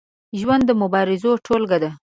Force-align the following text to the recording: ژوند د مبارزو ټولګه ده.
ژوند 0.39 0.63
د 0.65 0.71
مبارزو 0.81 1.31
ټولګه 1.45 1.77
ده. 1.83 1.91